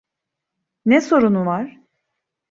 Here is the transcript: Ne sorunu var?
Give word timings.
Ne 0.85 1.01
sorunu 1.01 1.45
var? 1.45 1.79